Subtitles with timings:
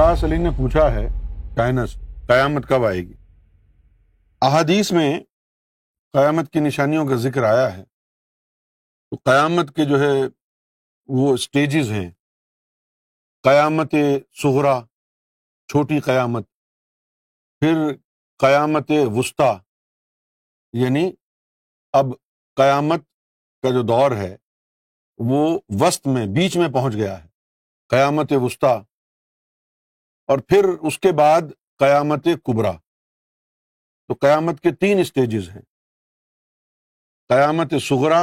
[0.00, 1.06] علی نے پوچھا ہے
[1.86, 1.94] سے
[2.26, 3.12] قیامت کب آئے گی
[4.46, 5.08] احادیث میں
[6.12, 10.12] قیامت کی نشانیوں کا ذکر آیا ہے تو قیامت کے جو ہے
[11.18, 12.08] وہ اسٹیجز ہیں
[13.48, 13.94] قیامت
[14.42, 14.78] سہرا
[15.72, 16.44] چھوٹی قیامت
[17.60, 17.82] پھر
[18.44, 19.50] قیامت وسطی
[20.84, 21.10] یعنی
[22.00, 22.12] اب
[22.60, 23.00] قیامت
[23.62, 24.34] کا جو دور ہے
[25.30, 25.44] وہ
[25.80, 27.26] وسط میں بیچ میں پہنچ گیا ہے
[27.90, 28.78] قیامت وسطی
[30.30, 31.42] اور پھر اس کے بعد
[31.78, 32.70] قیامت کبرا
[34.06, 35.60] تو قیامت کے تین اسٹیجز ہیں
[37.32, 38.20] قیامت سغرا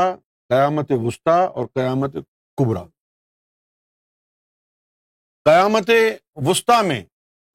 [0.49, 2.15] قیامت وسطی اور قیامت
[2.61, 2.83] کبرا
[5.49, 5.89] قیامت
[6.49, 6.99] وسطی میں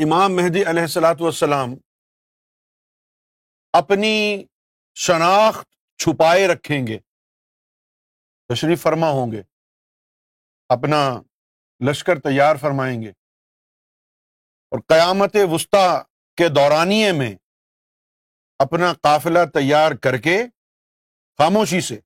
[0.05, 1.75] امام مہدی علیہ السلاۃ والسلام
[3.81, 4.13] اپنی
[5.07, 5.67] شناخت
[6.03, 6.99] چھپائے رکھیں گے
[8.55, 9.43] تشریف فرما ہوں گے
[10.77, 11.03] اپنا
[11.89, 13.13] لشکر تیار فرمائیں گے
[14.73, 15.87] اور قیامت وسطی
[16.37, 17.35] کے دورانیے میں
[18.65, 20.39] اپنا قافلہ تیار کر کے
[21.39, 21.99] خاموشی سے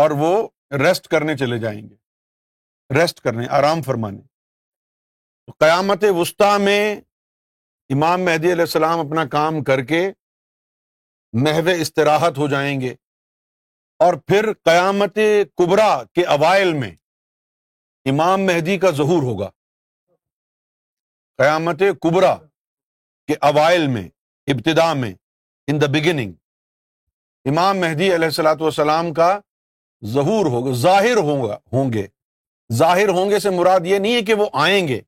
[0.00, 0.28] اور وہ
[0.84, 1.96] ریسٹ کرنے چلے جائیں گے
[2.98, 6.80] ریسٹ کرنے آرام فرمانے قیامت وسطی میں
[7.94, 10.06] امام مہدی علیہ السلام اپنا کام کر کے
[11.44, 12.94] محو استراحت ہو جائیں گے
[14.04, 15.18] اور پھر قیامت
[15.58, 16.90] کبرا کے اوائل میں
[18.10, 19.50] امام مہدی کا ظہور ہوگا
[21.38, 22.34] قیامت کبرا
[23.28, 24.02] کے اوائل میں
[24.52, 25.12] ابتدا میں
[25.70, 26.32] ان دا بگننگ
[27.50, 29.28] امام مہدی علیہ السلاۃ والسلام کا
[30.16, 32.06] ظہور ہوگا ظاہر ہوگا ہوں گے
[32.82, 35.00] ظاہر ہوں گے سے مراد یہ نہیں ہے کہ وہ آئیں گے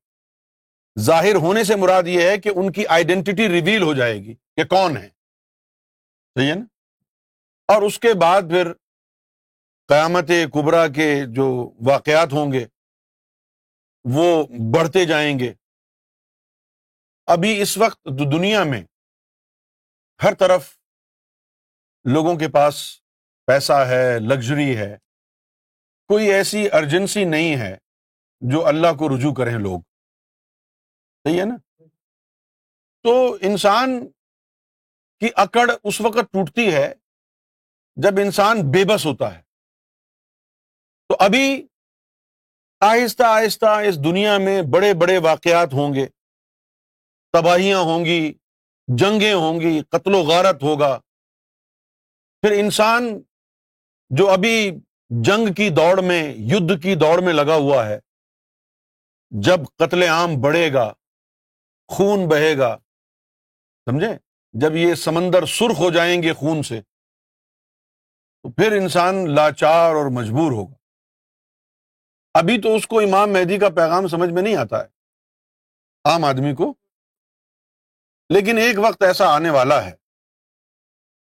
[1.09, 4.65] ظاہر ہونے سے مراد یہ ہے کہ ان کی آئیڈینٹی ریویل ہو جائے گی کہ
[4.77, 8.73] کون ہے صحیح ہے نا اور اس کے بعد پھر
[9.93, 11.49] قیامت کبرا کے جو
[11.87, 12.65] واقعات ہوں گے
[14.17, 14.27] وہ
[14.75, 15.53] بڑھتے جائیں گے
[17.33, 18.81] ابھی اس وقت دنیا میں
[20.23, 20.65] ہر طرف
[22.15, 22.77] لوگوں کے پاس
[23.47, 24.89] پیسہ ہے لگژری ہے
[26.13, 27.71] کوئی ایسی ارجنسی نہیں ہے
[28.53, 29.79] جو اللہ کو رجوع کریں لوگ
[31.25, 31.57] صحیح ہے نا
[33.05, 33.15] تو
[33.53, 33.99] انسان
[35.21, 36.93] کی اکڑ اس وقت ٹوٹتی ہے
[38.07, 39.41] جب انسان بے بس ہوتا ہے
[41.09, 41.47] تو ابھی
[42.93, 46.07] آہستہ آہستہ اس دنیا میں بڑے بڑے واقعات ہوں گے
[47.33, 48.21] تباہیاں ہوں گی
[48.99, 50.97] جنگیں ہوں گی قتل و غارت ہوگا
[52.43, 53.09] پھر انسان
[54.19, 54.55] جو ابھی
[55.25, 56.23] جنگ کی دوڑ میں
[56.55, 57.99] یدھ کی دوڑ میں لگا ہوا ہے
[59.49, 60.93] جب قتل عام بڑھے گا
[61.95, 62.77] خون بہے گا
[63.91, 64.09] سمجھے
[64.63, 66.81] جب یہ سمندر سرخ ہو جائیں گے خون سے
[68.43, 70.75] تو پھر انسان لاچار اور مجبور ہوگا
[72.39, 74.89] ابھی تو اس کو امام مہدی کا پیغام سمجھ میں نہیں آتا ہے
[76.11, 76.73] عام آدمی کو
[78.35, 79.91] لیکن ایک وقت ایسا آنے والا ہے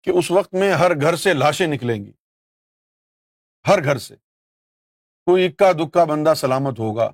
[0.05, 2.11] کہ اس وقت میں ہر گھر سے لاشیں نکلیں گی
[3.69, 4.15] ہر گھر سے
[5.27, 7.11] کوئی اکا دکا بندہ سلامت ہوگا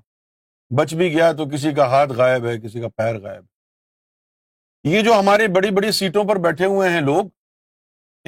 [0.78, 5.03] بچ بھی گیا تو کسی کا ہاتھ غائب ہے کسی کا پیر غائب ہے یہ
[5.04, 7.26] جو ہماری بڑی بڑی سیٹوں پر بیٹھے ہوئے ہیں لوگ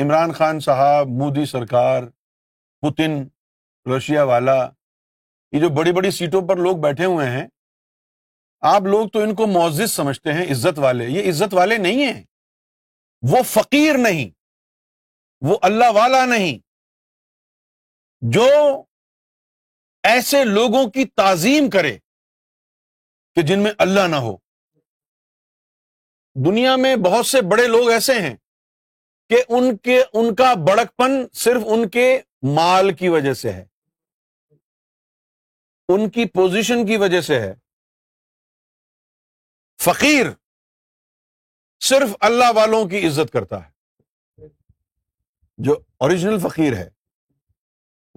[0.02, 2.02] عمران خان صاحب مودی سرکار
[2.82, 3.18] پوتن
[3.96, 4.56] رشیا والا
[5.52, 7.46] یہ جو بڑی بڑی سیٹوں پر لوگ بیٹھے ہوئے ہیں
[8.66, 12.22] آپ لوگ تو ان کو معزز سمجھتے ہیں عزت والے یہ عزت والے نہیں ہیں
[13.30, 14.28] وہ فقیر نہیں
[15.48, 16.58] وہ اللہ والا نہیں
[18.36, 18.46] جو
[20.12, 21.96] ایسے لوگوں کی تعظیم کرے
[23.34, 24.36] کہ جن میں اللہ نہ ہو
[26.44, 28.34] دنیا میں بہت سے بڑے لوگ ایسے ہیں
[29.30, 32.04] کہ ان کے ان کا بڑک پن صرف ان کے
[32.56, 33.64] مال کی وجہ سے ہے
[35.94, 37.52] ان کی پوزیشن کی وجہ سے ہے
[39.88, 40.26] فقیر
[41.88, 44.48] صرف اللہ والوں کی عزت کرتا ہے
[45.68, 45.74] جو
[46.06, 46.88] اوریجنل فقیر ہے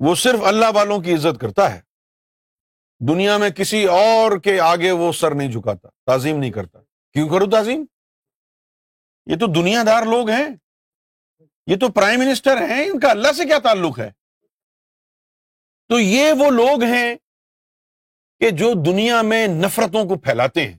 [0.06, 1.80] وہ صرف اللہ والوں کی عزت کرتا ہے
[3.08, 6.80] دنیا میں کسی اور کے آگے وہ سر نہیں جھکاتا تعظیم نہیں کرتا
[7.14, 7.86] کیوں کرو تعظیم
[9.32, 10.46] یہ تو دنیا دار لوگ ہیں
[11.74, 14.10] یہ تو پرائم منسٹر ہیں ان کا اللہ سے کیا تعلق ہے
[15.94, 17.08] تو یہ وہ لوگ ہیں
[18.40, 20.78] کہ جو دنیا میں نفرتوں کو پھیلاتے ہیں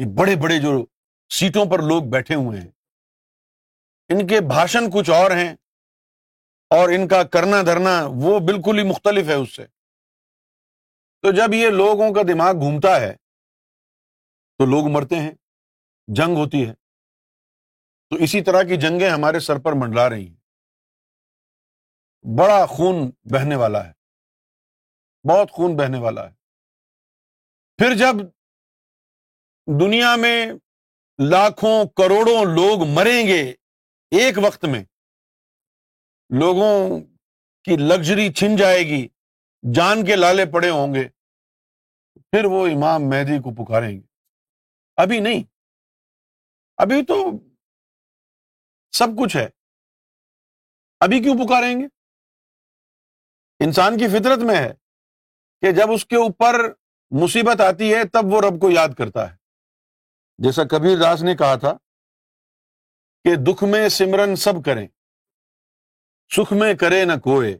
[0.00, 0.70] یہ بڑے بڑے جو
[1.38, 5.48] سیٹوں پر لوگ بیٹھے ہوئے ہیں ان کے بھاشن کچھ اور ہیں
[6.76, 7.92] اور ان کا کرنا دھرنا
[8.22, 9.64] وہ بالکل ہی مختلف ہے اس سے
[11.22, 13.12] تو جب یہ لوگوں کا دماغ گھومتا ہے
[14.58, 15.30] تو لوگ مرتے ہیں
[16.20, 16.72] جنگ ہوتی ہے
[18.10, 20.40] تو اسی طرح کی جنگیں ہمارے سر پر منڈلا رہی ہیں
[22.38, 22.96] بڑا خون
[23.32, 23.94] بہنے والا ہے
[25.30, 26.34] بہت خون بہنے والا ہے
[27.78, 28.14] پھر جب
[29.78, 30.36] دنیا میں
[31.30, 33.40] لاکھوں کروڑوں لوگ مریں گے
[34.20, 34.82] ایک وقت میں
[36.40, 36.98] لوگوں
[37.64, 39.06] کی لگژری چھن جائے گی
[39.74, 41.06] جان کے لالے پڑے ہوں گے
[42.32, 44.00] پھر وہ امام مہدی کو پکاریں گے
[45.04, 45.42] ابھی نہیں
[46.82, 47.22] ابھی تو
[49.02, 49.48] سب کچھ ہے
[51.06, 51.86] ابھی کیوں پکاریں گے
[53.64, 54.72] انسان کی فطرت میں ہے
[55.62, 56.60] کہ جب اس کے اوپر
[57.22, 59.38] مصیبت آتی ہے تب وہ رب کو یاد کرتا ہے
[60.44, 61.72] جیسا کبیر داس نے کہا تھا
[63.24, 64.86] کہ دکھ میں سمرن سب کریں
[66.36, 67.52] سکھ میں کرے نہ کوئے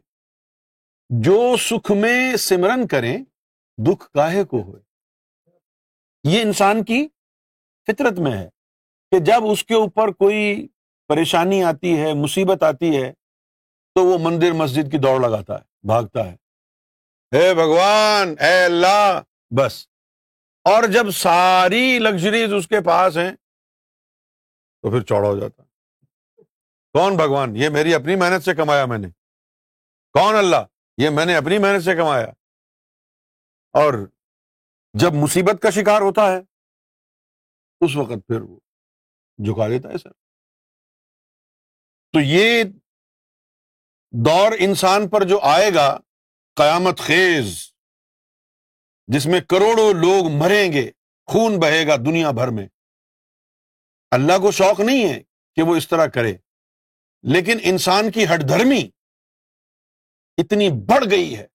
[1.23, 1.35] جو
[1.65, 3.15] سکھ میں سمرن کریں
[3.87, 4.81] دکھ کاہے کو ہوئے
[6.33, 7.05] یہ انسان کی
[7.87, 8.47] فطرت میں ہے
[9.11, 10.67] کہ جب اس کے اوپر کوئی
[11.09, 13.11] پریشانی آتی ہے مصیبت آتی ہے
[13.95, 19.19] تو وہ مندر مسجد کی دوڑ لگاتا ہے بھاگتا ہے اے بھگوان اے اللہ
[19.57, 19.85] بس
[20.69, 25.63] اور جب ساری لگژریز اس کے پاس ہیں تو پھر چوڑا ہو جاتا
[26.97, 29.07] کون بھگوان یہ میری اپنی محنت سے کمایا میں نے
[30.17, 30.63] کون اللہ
[31.01, 32.25] یہ میں نے اپنی محنت سے کمایا
[33.83, 33.93] اور
[35.03, 36.39] جب مصیبت کا شکار ہوتا ہے
[37.85, 38.59] اس وقت پھر وہ
[39.45, 40.11] جھکا دیتا ہے سر
[42.13, 42.63] تو یہ
[44.25, 45.89] دور انسان پر جو آئے گا
[46.61, 47.57] قیامت خیز
[49.13, 50.89] جس میں کروڑوں لوگ مریں گے
[51.31, 52.65] خون بہے گا دنیا بھر میں
[54.17, 55.19] اللہ کو شوق نہیں ہے
[55.55, 56.31] کہ وہ اس طرح کرے
[57.33, 58.79] لیکن انسان کی ہٹ دھرمی
[60.43, 61.45] اتنی بڑھ گئی ہے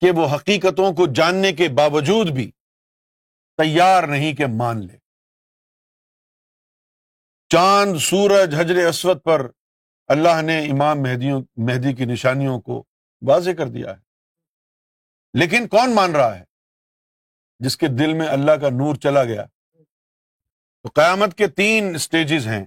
[0.00, 2.50] کہ وہ حقیقتوں کو جاننے کے باوجود بھی
[3.62, 4.96] تیار نہیں کہ مان لے
[7.54, 9.46] چاند سورج حجر اسود پر
[10.16, 12.82] اللہ نے امام مہدیوں مہدی کی نشانیوں کو
[13.30, 16.44] واضح کر دیا ہے لیکن کون مان رہا ہے
[17.64, 22.64] جس کے دل میں اللہ کا نور چلا گیا تو قیامت کے تین اسٹیجز ہیں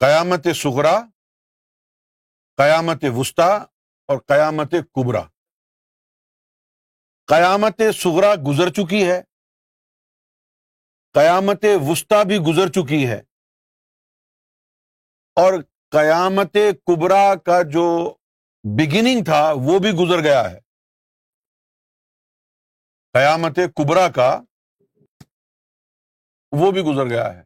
[0.00, 0.96] قیامت سغرا
[2.60, 3.52] قیامت وسطی
[4.10, 5.22] اور قیامت کبرا
[7.34, 9.20] قیامت سغرا گزر چکی ہے
[11.18, 13.20] قیامت وسطی بھی گزر چکی ہے
[15.40, 15.60] اور
[15.96, 16.56] قیامت
[16.86, 17.86] کبرا کا جو
[18.78, 20.58] بگننگ تھا وہ بھی گزر گیا ہے
[23.14, 24.30] قیامت کبرا کا
[26.58, 27.42] وہ بھی گزر گیا ہے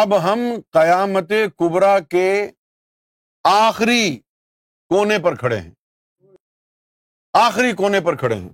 [0.00, 0.38] اب ہم
[0.72, 2.26] قیامت کبرا کے
[3.50, 4.02] آخری
[4.90, 5.74] کونے پر کھڑے ہیں
[7.40, 8.48] آخری کونے پر کھڑے ہیں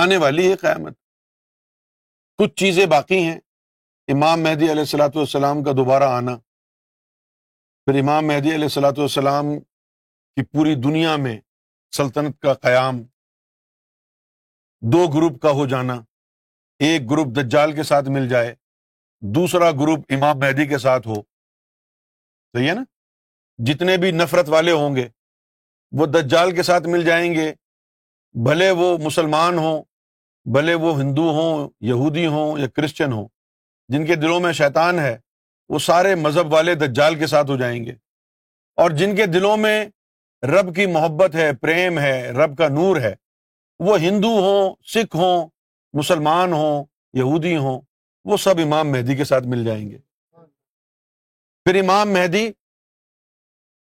[0.00, 0.94] آنے والی ہے قیامت
[2.38, 3.38] کچھ چیزیں باقی ہیں
[4.14, 6.36] امام مہدی علیہ السلاۃ والسلام کا دوبارہ آنا
[7.86, 9.58] پھر امام مہدی علیہ السلاۃ والسلام
[10.36, 11.38] کی پوری دنیا میں
[11.96, 12.96] سلطنت کا قیام
[14.92, 15.94] دو گروپ کا ہو جانا
[16.86, 18.54] ایک گروپ دجال کے ساتھ مل جائے
[19.34, 21.20] دوسرا گروپ امام مہدی کے ساتھ ہو
[22.54, 22.82] صحیح ہے نا
[23.70, 25.08] جتنے بھی نفرت والے ہوں گے
[25.98, 27.52] وہ دجال کے ساتھ مل جائیں گے
[28.48, 29.82] بھلے وہ مسلمان ہوں
[30.54, 33.28] بھلے وہ ہندو ہوں یہودی ہوں یا کرسچن ہوں
[33.92, 35.16] جن کے دلوں میں شیطان ہے
[35.74, 37.92] وہ سارے مذہب والے دجال کے ساتھ ہو جائیں گے
[38.82, 39.84] اور جن کے دلوں میں
[40.50, 43.14] رب کی محبت ہے پریم ہے رب کا نور ہے
[43.86, 45.46] وہ ہندو ہوں سکھ ہوں
[45.98, 46.84] مسلمان ہوں
[47.18, 47.80] یہودی ہوں
[48.30, 49.96] وہ سب امام مہدی کے ساتھ مل جائیں گے
[51.64, 52.50] پھر امام مہدی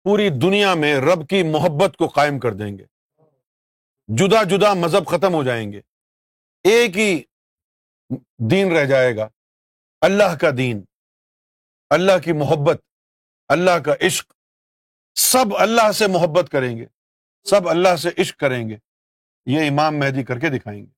[0.04, 2.84] پوری دنیا میں رب کی محبت کو قائم کر دیں گے
[4.18, 5.80] جدا جدا مذہب ختم ہو جائیں گے
[6.72, 7.08] ایک ہی
[8.50, 9.28] دین رہ جائے گا
[10.08, 10.82] اللہ کا دین
[11.98, 12.82] اللہ کی محبت
[13.56, 14.34] اللہ کا عشق
[15.18, 16.84] سب اللہ سے محبت کریں گے
[17.50, 18.76] سب اللہ سے عشق کریں گے
[19.52, 20.90] یہ امام مہدی کر کے دکھائیں گے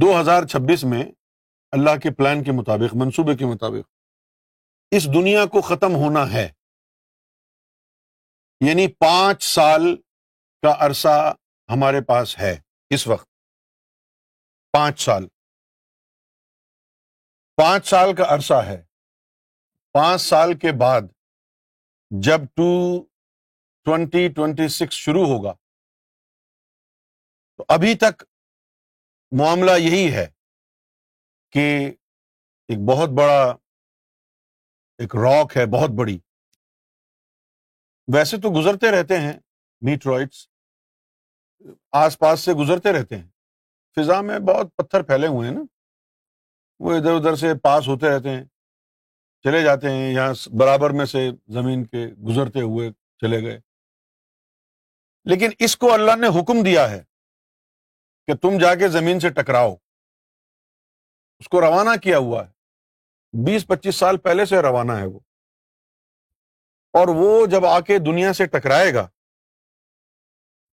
[0.00, 1.02] دو ہزار چھبیس میں
[1.78, 3.88] اللہ کے پلان کے مطابق منصوبے کے مطابق
[4.98, 6.48] اس دنیا کو ختم ہونا ہے
[8.66, 9.94] یعنی پانچ سال
[10.62, 11.16] کا عرصہ
[11.72, 12.56] ہمارے پاس ہے
[12.94, 13.28] اس وقت
[14.76, 15.26] پانچ سال
[17.56, 18.80] پانچ سال کا عرصہ ہے
[19.94, 21.13] پانچ سال کے بعد
[22.22, 22.64] جب ٹو
[23.84, 25.52] ٹوینٹی ٹوینٹی سکس شروع ہوگا
[27.56, 28.22] تو ابھی تک
[29.38, 30.26] معاملہ یہی ہے
[31.52, 31.64] کہ
[32.68, 33.38] ایک بہت بڑا
[34.98, 36.18] ایک راک ہے بہت بڑی
[38.14, 39.32] ویسے تو گزرتے رہتے ہیں
[39.88, 40.46] میٹرائڈس
[42.04, 43.28] آس پاس سے گزرتے رہتے ہیں
[43.96, 45.62] فضا میں بہت پتھر پھیلے ہوئے ہیں نا
[46.84, 48.44] وہ ادھر ادھر سے پاس ہوتے رہتے ہیں
[49.44, 53.58] چلے جاتے ہیں یہاں برابر میں سے زمین کے گزرتے ہوئے چلے گئے
[55.30, 57.02] لیکن اس کو اللہ نے حکم دیا ہے
[58.26, 59.72] کہ تم جا کے زمین سے ٹکراؤ
[61.40, 65.18] اس کو روانہ کیا ہوا ہے بیس پچیس سال پہلے سے روانہ ہے وہ
[66.98, 69.06] اور وہ جب آ کے دنیا سے ٹکرائے گا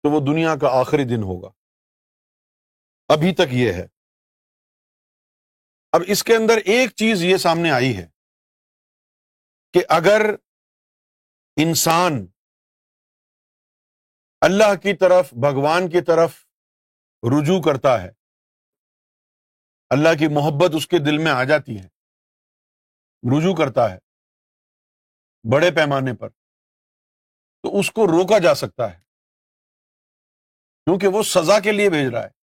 [0.02, 1.48] تو وہ دنیا کا آخری دن ہوگا
[3.16, 3.87] ابھی تک یہ ہے
[5.98, 8.06] اب اس کے اندر ایک چیز یہ سامنے آئی ہے
[9.75, 10.20] کہ اگر
[11.64, 12.25] انسان
[14.46, 16.34] اللہ کی طرف بھگوان کی طرف
[17.37, 18.10] رجوع کرتا ہے
[19.96, 21.87] اللہ کی محبت اس کے دل میں آ جاتی ہے
[23.37, 23.98] رجوع کرتا ہے
[25.52, 26.28] بڑے پیمانے پر
[27.62, 28.98] تو اس کو روکا جا سکتا ہے
[30.84, 32.37] کیونکہ وہ سزا کے لیے بھیج رہا ہے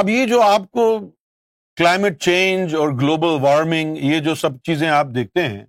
[0.00, 0.88] اب یہ جو آپ کو
[1.78, 5.62] کلائمیٹ چینج اور گلوبل وارمنگ یہ جو سب چیزیں آپ دیکھتے ہیں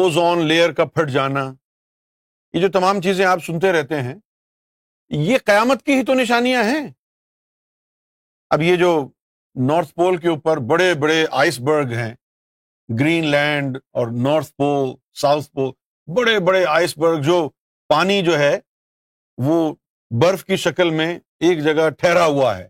[0.00, 1.44] اوزون لیئر کا پھٹ جانا
[2.54, 4.14] یہ جو تمام چیزیں آپ سنتے رہتے ہیں
[5.28, 6.86] یہ قیامت کی ہی تو نشانیاں ہیں
[8.54, 8.90] اب یہ جو
[9.68, 12.14] نارتھ پول کے اوپر بڑے بڑے آئس برگ ہیں
[13.00, 15.70] گرین لینڈ اور نارتھ پول ساؤتھ پول
[16.16, 17.48] بڑے بڑے آئس برگ جو
[17.88, 18.58] پانی جو ہے
[19.44, 19.74] وہ
[20.20, 21.12] برف کی شکل میں
[21.48, 22.68] ایک جگہ ٹھہرا ہوا ہے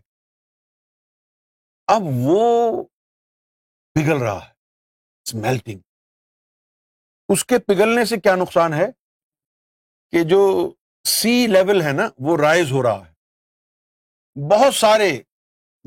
[1.95, 2.41] اب وہ
[3.95, 4.39] پگھل رہا
[5.65, 5.75] ہے
[7.33, 8.85] اس کے پگھلنے سے کیا نقصان ہے
[10.11, 10.39] کہ جو
[11.09, 15.09] سی لیول ہے نا وہ رائز ہو رہا ہے بہت سارے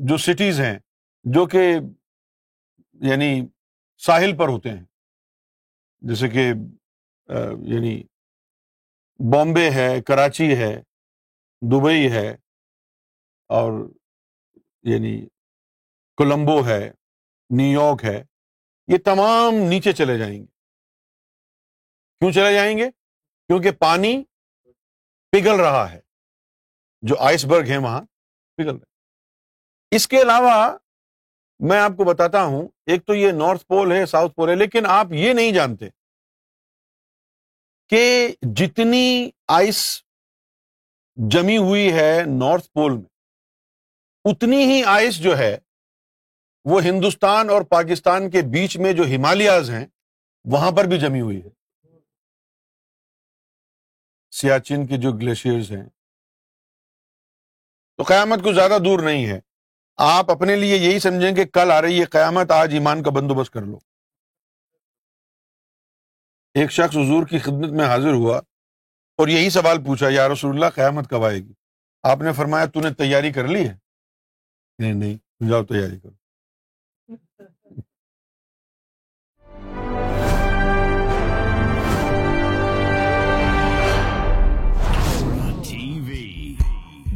[0.09, 0.77] جو سٹیز ہیں
[1.33, 1.63] جو کہ
[3.09, 3.31] یعنی
[4.05, 4.83] ساحل پر ہوتے ہیں
[6.09, 6.47] جیسے کہ
[7.73, 8.01] یعنی
[9.33, 10.71] بامبے ہے کراچی ہے
[11.71, 12.27] دبئی ہے
[13.59, 13.71] اور
[14.91, 15.19] یعنی
[16.21, 16.79] کولمبو ہے
[17.57, 18.21] نیو یارک ہے
[18.91, 20.45] یہ تمام نیچے چلے جائیں گے
[22.19, 24.11] کیوں چلے جائیں گے کیونکہ پانی
[25.31, 25.99] پگھل رہا ہے
[27.09, 28.01] جو آئس برگ ہے وہاں
[28.57, 30.51] پگھل رہے علاوہ
[31.69, 34.85] میں آپ کو بتاتا ہوں ایک تو یہ نارتھ پول ہے ساؤتھ پول ہے لیکن
[34.97, 35.89] آپ یہ نہیں جانتے
[37.89, 38.03] کہ
[38.61, 39.05] جتنی
[39.57, 39.81] آئس
[41.35, 45.55] جمی ہوئی ہے نارتھ پول میں اتنی ہی آئس جو ہے
[46.69, 49.85] وہ ہندوستان اور پاکستان کے بیچ میں جو ہمالیاز ہیں
[50.51, 51.49] وہاں پر بھی جمی ہوئی ہے
[54.39, 55.83] سیاچن کے جو گلیشیئرز ہیں
[57.97, 59.39] تو قیامت کو زیادہ دور نہیں ہے
[60.09, 63.53] آپ اپنے لیے یہی سمجھیں کہ کل آ رہی یہ قیامت آج ایمان کا بندوبست
[63.53, 63.79] کر لو
[66.61, 68.37] ایک شخص حضور کی خدمت میں حاضر ہوا
[69.21, 71.53] اور یہی سوال پوچھا یا رسول اللہ قیامت کب آئے گی
[72.11, 73.75] آپ نے فرمایا تو نے تیاری کر لی ہے
[74.79, 75.17] نہیں نہیں
[75.49, 76.19] جاؤ تیاری کرو